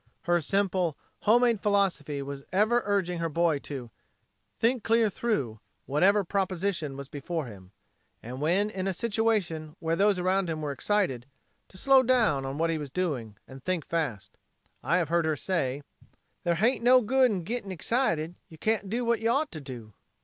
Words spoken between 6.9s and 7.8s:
was before him,